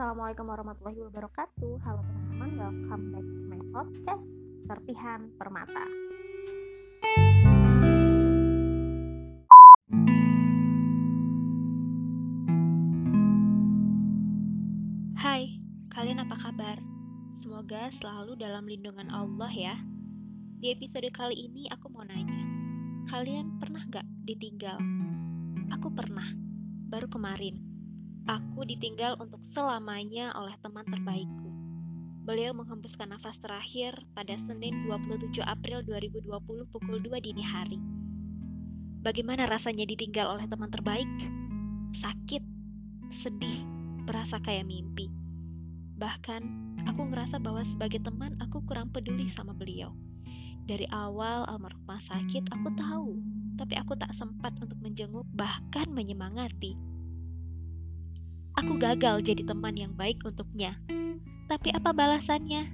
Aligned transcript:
Assalamualaikum 0.00 0.48
warahmatullahi 0.48 1.00
wabarakatuh 1.12 1.84
Halo 1.84 2.00
teman-teman, 2.00 2.50
welcome 2.56 3.04
back 3.12 3.26
to 3.36 3.44
my 3.52 3.60
podcast 3.68 4.40
Serpihan 4.56 5.28
Permata 5.36 5.84
Hai, 15.20 15.60
kalian 15.92 16.24
apa 16.24 16.48
kabar? 16.48 16.80
Semoga 17.36 17.92
selalu 17.92 18.40
dalam 18.40 18.64
lindungan 18.64 19.12
Allah 19.12 19.52
ya 19.52 19.76
Di 20.64 20.72
episode 20.72 21.12
kali 21.12 21.44
ini 21.44 21.68
aku 21.68 21.92
mau 21.92 22.08
nanya 22.08 22.40
Kalian 23.04 23.60
pernah 23.60 23.84
gak 23.92 24.08
ditinggal? 24.24 24.80
Aku 25.76 25.92
pernah, 25.92 26.24
baru 26.88 27.04
kemarin 27.04 27.69
Aku 28.28 28.68
ditinggal 28.68 29.16
untuk 29.16 29.40
selamanya 29.48 30.34
oleh 30.36 30.52
teman 30.60 30.84
terbaikku. 30.84 31.48
Beliau 32.28 32.52
menghembuskan 32.52 33.16
nafas 33.16 33.40
terakhir 33.40 33.96
pada 34.12 34.36
Senin 34.44 34.84
27 34.84 35.40
April 35.40 35.80
2020 35.88 36.28
pukul 36.68 36.96
2 37.00 37.16
dini 37.24 37.40
hari. 37.40 37.80
Bagaimana 39.00 39.48
rasanya 39.48 39.88
ditinggal 39.88 40.36
oleh 40.36 40.44
teman 40.44 40.68
terbaik? 40.68 41.08
Sakit, 41.96 42.44
sedih, 43.08 43.64
berasa 44.04 44.36
kayak 44.44 44.68
mimpi. 44.68 45.08
Bahkan, 45.96 46.42
aku 46.84 47.08
ngerasa 47.08 47.40
bahwa 47.40 47.64
sebagai 47.64 48.04
teman 48.04 48.36
aku 48.44 48.60
kurang 48.68 48.92
peduli 48.92 49.32
sama 49.32 49.56
beliau. 49.56 49.96
Dari 50.68 50.84
awal 50.92 51.48
almarhumah 51.48 52.04
sakit, 52.04 52.52
aku 52.52 52.68
tahu, 52.76 53.16
tapi 53.56 53.80
aku 53.80 53.96
tak 53.96 54.12
sempat 54.12 54.52
untuk 54.60 54.76
menjenguk 54.84 55.24
bahkan 55.32 55.88
menyemangati. 55.88 56.76
Aku 58.60 58.76
gagal 58.76 59.24
jadi 59.24 59.40
teman 59.40 59.72
yang 59.72 59.96
baik 59.96 60.20
untuknya. 60.20 60.76
Tapi 61.48 61.72
apa 61.72 61.96
balasannya? 61.96 62.68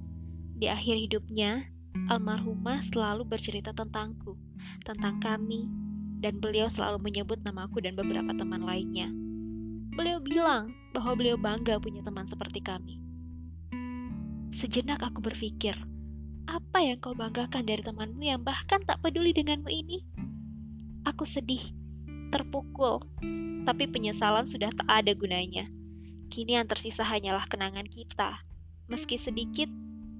Di 0.59 0.67
akhir 0.67 0.98
hidupnya, 0.98 1.70
almarhumah 2.11 2.83
selalu 2.91 3.23
bercerita 3.23 3.70
tentangku, 3.70 4.34
tentang 4.83 5.23
kami, 5.23 5.70
dan 6.19 6.42
beliau 6.42 6.67
selalu 6.67 7.07
menyebut 7.07 7.39
namaku 7.47 7.79
dan 7.79 7.95
beberapa 7.95 8.34
teman 8.34 8.67
lainnya. 8.67 9.07
Beliau 9.95 10.19
bilang 10.19 10.75
bahwa 10.91 11.14
beliau 11.14 11.39
bangga 11.39 11.79
punya 11.79 12.03
teman 12.03 12.27
seperti 12.27 12.59
kami. 12.67 12.98
Sejenak 14.59 14.98
aku 15.07 15.23
berpikir, 15.23 15.79
apa 16.51 16.83
yang 16.83 16.98
kau 16.98 17.14
banggakan 17.14 17.62
dari 17.62 17.87
temanmu 17.87 18.27
yang 18.27 18.42
bahkan 18.42 18.83
tak 18.83 18.98
peduli 19.07 19.31
denganmu 19.31 19.70
ini? 19.70 20.03
Aku 21.07 21.23
sedih, 21.23 21.62
terpukul, 22.31 23.03
tapi 23.67 23.91
penyesalan 23.91 24.47
sudah 24.47 24.71
tak 24.75 24.89
ada 24.89 25.13
gunanya. 25.15 25.67
Kini 26.31 26.59
yang 26.59 26.67
tersisa 26.71 27.03
hanyalah 27.03 27.47
kenangan 27.51 27.87
kita. 27.87 28.39
Meski 28.87 29.19
sedikit, 29.19 29.67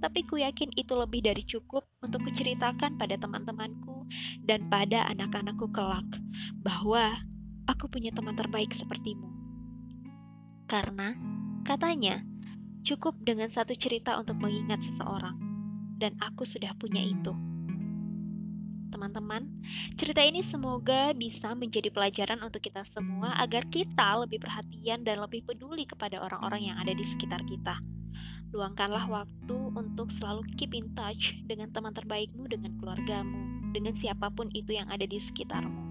tapi 0.03 0.27
ku 0.27 0.37
yakin 0.39 0.75
itu 0.75 0.93
lebih 0.93 1.23
dari 1.23 1.43
cukup 1.47 1.87
untuk 2.03 2.27
kuceritakan 2.27 2.99
pada 2.99 3.15
teman-temanku 3.17 4.07
dan 4.43 4.67
pada 4.67 5.07
anak-anakku 5.15 5.71
kelak 5.71 6.07
bahwa 6.61 7.23
aku 7.71 7.87
punya 7.87 8.11
teman 8.11 8.35
terbaik 8.35 8.75
sepertimu. 8.75 9.31
Karena 10.67 11.15
katanya 11.63 12.27
cukup 12.83 13.15
dengan 13.23 13.51
satu 13.51 13.75
cerita 13.79 14.19
untuk 14.19 14.39
mengingat 14.43 14.83
seseorang, 14.83 15.39
dan 16.03 16.19
aku 16.19 16.43
sudah 16.43 16.75
punya 16.79 17.03
itu 17.03 17.35
teman-teman. 18.97 19.45
Cerita 20.01 20.25
ini 20.25 20.41
semoga 20.41 21.13
bisa 21.13 21.53
menjadi 21.53 21.93
pelajaran 21.93 22.41
untuk 22.41 22.65
kita 22.65 22.81
semua 22.89 23.37
agar 23.37 23.69
kita 23.69 24.25
lebih 24.25 24.41
perhatian 24.41 25.05
dan 25.05 25.21
lebih 25.21 25.45
peduli 25.45 25.85
kepada 25.85 26.17
orang-orang 26.17 26.73
yang 26.73 26.81
ada 26.81 26.97
di 26.97 27.05
sekitar 27.05 27.45
kita. 27.45 27.77
Luangkanlah 28.57 29.05
waktu 29.05 29.59
untuk 29.77 30.09
selalu 30.17 30.49
keep 30.57 30.73
in 30.73 30.89
touch 30.97 31.37
dengan 31.45 31.69
teman 31.77 31.93
terbaikmu, 31.93 32.49
dengan 32.49 32.73
keluargamu, 32.81 33.69
dengan 33.77 33.93
siapa 33.93 34.33
pun 34.33 34.49
itu 34.57 34.73
yang 34.73 34.89
ada 34.89 35.05
di 35.05 35.21
sekitarmu. 35.21 35.85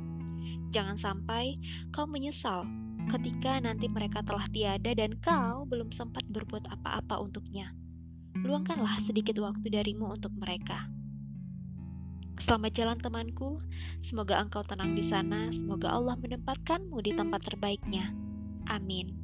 Jangan 0.74 0.98
sampai 0.98 1.62
kau 1.94 2.10
menyesal 2.10 2.66
ketika 3.14 3.62
nanti 3.62 3.86
mereka 3.86 4.26
telah 4.26 4.50
tiada 4.50 4.98
dan 4.98 5.14
kau 5.22 5.70
belum 5.70 5.94
sempat 5.94 6.26
berbuat 6.34 6.66
apa-apa 6.74 7.22
untuknya. 7.22 7.70
Luangkanlah 8.42 8.98
sedikit 9.06 9.38
waktu 9.38 9.70
darimu 9.70 10.10
untuk 10.10 10.34
mereka. 10.34 10.90
Selamat 12.36 12.76
jalan 12.76 13.00
temanku, 13.00 13.64
semoga 14.04 14.36
engkau 14.44 14.60
tenang 14.68 14.92
di 14.92 15.08
sana, 15.08 15.48
semoga 15.56 15.88
Allah 15.88 16.20
menempatkanmu 16.20 17.00
di 17.00 17.16
tempat 17.16 17.48
terbaiknya. 17.48 18.12
Amin. 18.68 19.16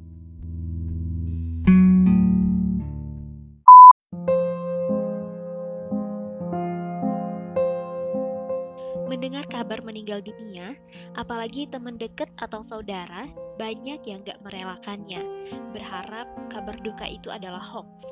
Mendengar 9.12 9.44
kabar 9.44 9.84
meninggal 9.84 10.24
dunia, 10.24 10.72
apalagi 11.12 11.68
teman 11.68 12.00
dekat 12.00 12.32
atau 12.40 12.64
saudara, 12.64 13.28
banyak 13.60 14.00
yang 14.08 14.24
gak 14.24 14.40
merelakannya, 14.40 15.20
berharap 15.76 16.32
kabar 16.48 16.80
duka 16.80 17.04
itu 17.12 17.28
adalah 17.28 17.60
hoax. 17.60 18.08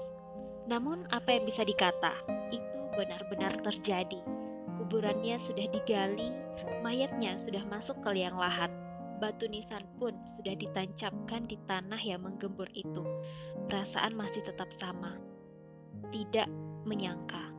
Namun, 0.69 1.09
apa 1.09 1.41
yang 1.41 1.49
bisa 1.49 1.65
dikata? 1.65 2.12
Itu 2.53 2.78
benar-benar 3.00 3.65
terjadi 3.65 4.40
Kuburannya 4.81 5.37
sudah 5.45 5.69
digali, 5.69 6.33
mayatnya 6.81 7.37
sudah 7.37 7.61
masuk 7.69 8.01
ke 8.01 8.17
liang 8.17 8.41
lahat. 8.41 8.73
Batu 9.21 9.45
nisan 9.45 9.85
pun 10.01 10.17
sudah 10.25 10.57
ditancapkan 10.57 11.45
di 11.45 11.61
tanah 11.69 12.01
yang 12.01 12.25
menggembur 12.25 12.65
itu. 12.73 13.05
Perasaan 13.69 14.17
masih 14.17 14.41
tetap 14.41 14.73
sama. 14.73 15.21
Tidak 16.09 16.49
menyangka. 16.89 17.53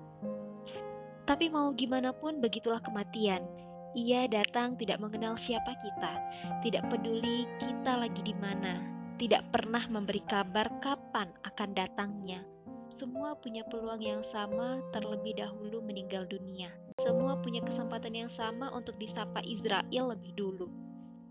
Tapi 1.30 1.54
mau 1.54 1.70
gimana 1.78 2.10
pun 2.10 2.42
begitulah 2.42 2.82
kematian. 2.82 3.46
Ia 3.94 4.26
datang 4.26 4.74
tidak 4.82 4.98
mengenal 4.98 5.38
siapa 5.38 5.78
kita, 5.78 6.18
tidak 6.66 6.90
peduli 6.90 7.46
kita 7.62 8.02
lagi 8.02 8.26
di 8.26 8.34
mana, 8.34 8.82
tidak 9.22 9.46
pernah 9.54 9.86
memberi 9.86 10.26
kabar 10.26 10.66
kapan 10.82 11.30
akan 11.46 11.70
datangnya. 11.78 12.42
Semua 12.90 13.38
punya 13.38 13.62
peluang 13.70 14.02
yang 14.02 14.26
sama 14.34 14.82
terlebih 14.90 15.38
dahulu 15.38 15.86
meninggal 15.86 16.26
dunia. 16.26 16.74
Semua 17.22 17.38
punya 17.38 17.62
kesempatan 17.62 18.18
yang 18.18 18.34
sama 18.34 18.74
untuk 18.74 18.98
disapa 18.98 19.46
Israel 19.46 20.10
lebih 20.10 20.34
dulu. 20.34 20.74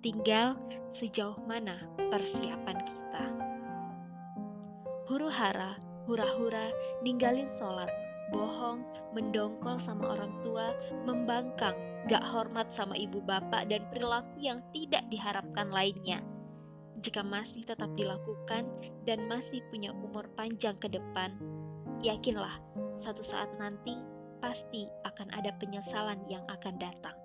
Tinggal 0.07 0.55
sejauh 0.95 1.35
mana 1.51 1.83
persiapan 1.99 2.79
kita. 2.87 3.25
Huru-hara, 5.11 5.83
hura-hura, 6.07 6.71
ninggalin 7.03 7.51
sholat, 7.59 7.91
bohong, 8.31 8.87
mendongkol 9.19 9.83
sama 9.83 10.15
orang 10.15 10.31
tua, 10.47 10.71
membangkang, 11.03 11.75
gak 12.07 12.23
hormat 12.23 12.71
sama 12.71 12.95
ibu 12.95 13.19
bapak, 13.27 13.67
dan 13.67 13.83
perilaku 13.91 14.47
yang 14.47 14.63
tidak 14.71 15.03
diharapkan 15.11 15.75
lainnya– 15.75 16.23
jika 17.03 17.27
masih 17.27 17.67
tetap 17.67 17.91
dilakukan 17.99 18.63
dan 19.11 19.27
masih 19.27 19.59
punya 19.75 19.91
umur 19.91 20.31
panjang 20.39 20.79
ke 20.79 20.87
depan, 20.87 21.35
yakinlah 21.99 22.63
suatu 22.95 23.27
saat 23.27 23.51
nanti 23.59 24.20
pasti 24.41 24.89
akan 25.07 25.29
ada 25.37 25.55
penyesalan 25.61 26.21
yang 26.27 26.43
akan 26.49 26.75
datang. 26.81 27.17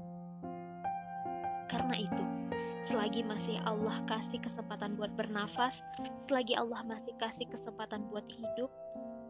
Karena 1.71 1.95
itu, 1.97 2.23
selagi 2.85 3.25
masih 3.25 3.57
Allah 3.65 3.97
kasih 4.05 4.39
kesempatan 4.39 4.99
buat 4.99 5.11
bernafas, 5.17 5.79
selagi 6.21 6.53
Allah 6.53 6.85
masih 6.85 7.15
kasih 7.17 7.49
kesempatan 7.49 8.05
buat 8.13 8.27
hidup, 8.29 8.69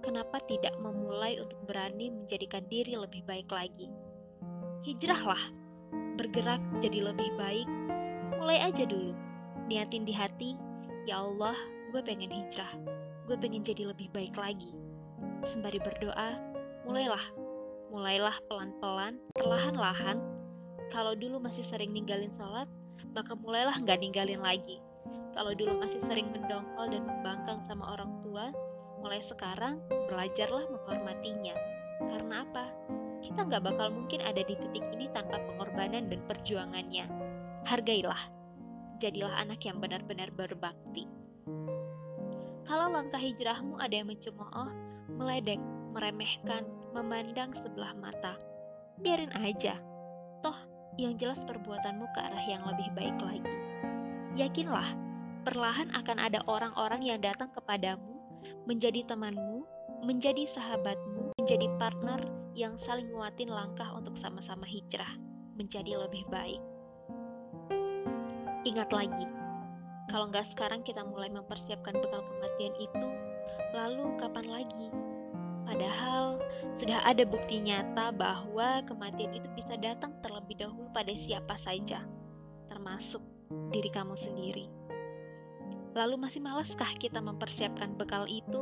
kenapa 0.04 0.38
tidak 0.46 0.76
memulai 0.84 1.40
untuk 1.40 1.58
berani 1.66 2.12
menjadikan 2.12 2.66
diri 2.68 3.00
lebih 3.00 3.24
baik 3.24 3.48
lagi? 3.50 3.88
Hijrahlah, 4.84 5.42
bergerak 6.20 6.62
jadi 6.84 7.10
lebih 7.10 7.30
baik, 7.40 7.70
mulai 8.38 8.62
aja 8.70 8.86
dulu 8.86 9.16
niatin 9.66 10.06
di 10.06 10.14
hati, 10.14 10.54
ya 11.10 11.26
Allah, 11.26 11.58
gue 11.90 12.02
pengen 12.06 12.30
hijrah, 12.30 12.70
gue 13.26 13.38
pengen 13.38 13.66
jadi 13.66 13.90
lebih 13.90 14.14
baik 14.14 14.38
lagi. 14.38 14.74
Sembari 15.50 15.82
berdoa, 15.82 16.38
mulailah, 16.86 17.22
mulailah 17.90 18.36
pelan-pelan, 18.50 19.20
perlahan-lahan. 19.36 20.18
Kalau 20.94 21.18
dulu 21.18 21.42
masih 21.42 21.66
sering 21.68 21.92
ninggalin 21.92 22.32
sholat, 22.32 22.70
maka 23.12 23.34
mulailah 23.36 23.76
nggak 23.82 24.00
ninggalin 24.00 24.42
lagi. 24.42 24.80
Kalau 25.36 25.52
dulu 25.52 25.76
masih 25.84 26.00
sering 26.08 26.32
mendongkol 26.32 26.88
dan 26.92 27.04
membangkang 27.04 27.60
sama 27.68 28.00
orang 28.00 28.12
tua, 28.24 28.56
mulai 29.04 29.20
sekarang 29.26 29.84
belajarlah 30.08 30.64
menghormatinya. 30.72 31.56
Karena 32.00 32.48
apa? 32.48 32.66
Kita 33.20 33.44
nggak 33.44 33.64
bakal 33.68 33.92
mungkin 33.92 34.24
ada 34.24 34.40
di 34.46 34.56
titik 34.56 34.86
ini 34.96 35.12
tanpa 35.12 35.42
pengorbanan 35.44 36.08
dan 36.08 36.24
perjuangannya. 36.30 37.06
Hargailah 37.68 38.36
jadilah 39.00 39.34
anak 39.36 39.60
yang 39.68 39.84
benar-benar 39.84 40.32
berbakti. 40.32 41.08
Kalau 42.66 42.90
langkah 42.90 43.22
hijrahmu 43.22 43.78
ada 43.78 43.94
yang 43.94 44.10
mencemooh, 44.10 44.72
meledek, 45.20 45.62
meremehkan, 45.94 46.66
memandang 46.96 47.52
sebelah 47.60 47.92
mata, 48.00 48.40
biarin 49.04 49.36
aja. 49.36 49.76
Toh, 50.40 50.56
yang 50.96 51.20
jelas 51.20 51.44
perbuatanmu 51.44 52.08
ke 52.16 52.20
arah 52.24 52.46
yang 52.48 52.64
lebih 52.64 52.88
baik 52.96 53.20
lagi. 53.20 53.56
Yakinlah, 54.40 54.96
perlahan 55.44 55.92
akan 55.92 56.18
ada 56.24 56.40
orang-orang 56.48 57.04
yang 57.04 57.20
datang 57.20 57.52
kepadamu 57.52 58.16
menjadi 58.64 59.04
temanmu, 59.04 59.68
menjadi 60.08 60.48
sahabatmu, 60.56 61.36
menjadi 61.36 61.68
partner 61.76 62.24
yang 62.56 62.80
saling 62.80 63.12
nguatin 63.12 63.52
langkah 63.52 63.92
untuk 63.92 64.16
sama-sama 64.16 64.64
hijrah 64.64 65.20
menjadi 65.60 66.00
lebih 66.00 66.24
baik. 66.32 66.64
Ingat 68.64 68.92
lagi, 68.96 69.28
kalau 70.12 70.32
nggak 70.32 70.48
sekarang 70.48 70.84
kita 70.84 71.04
mulai 71.04 71.28
mempersiapkan 71.32 71.96
bekal 71.96 72.24
kematian 72.24 72.76
itu, 72.80 73.08
lalu 73.76 74.16
kapan 74.20 74.48
lagi? 74.48 75.05
Padahal 75.66 76.40
sudah 76.78 77.02
ada 77.02 77.26
bukti 77.26 77.60
nyata 77.60 78.14
bahwa 78.14 78.86
kematian 78.86 79.34
itu 79.34 79.50
bisa 79.58 79.74
datang 79.82 80.14
terlebih 80.22 80.62
dahulu 80.62 80.88
pada 80.94 81.12
siapa 81.18 81.58
saja, 81.60 82.06
termasuk 82.70 83.22
diri 83.74 83.90
kamu 83.90 84.14
sendiri. 84.16 84.70
Lalu 85.98 86.16
masih 86.22 86.44
malaskah 86.44 86.92
kita 87.02 87.18
mempersiapkan 87.24 87.98
bekal 87.98 88.30
itu? 88.30 88.62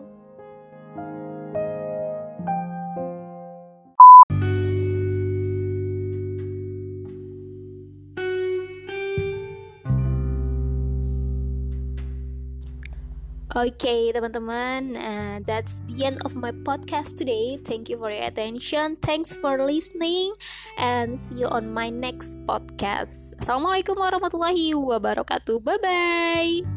Okay, 13.53 14.09
teman-teman, 14.09 14.97
uh, 14.97 15.38
that's 15.45 15.85
the 15.85 16.09
end 16.09 16.17
of 16.25 16.33
my 16.33 16.50
podcast 16.50 17.21
today. 17.21 17.61
Thank 17.61 17.85
you 17.85 18.01
for 18.01 18.09
your 18.09 18.25
attention. 18.25 18.97
Thanks 18.97 19.38
for 19.38 19.61
listening, 19.61 20.33
and 20.73 21.13
see 21.13 21.45
you 21.45 21.50
on 21.53 21.69
my 21.69 21.94
next 21.94 22.41
podcast. 22.50 23.38
Assalamualaikum 23.38 23.94
warahmatullahi 23.94 24.73
wabarakatuh. 24.73 25.61
Bye 25.61 25.77
bye. 25.85 26.72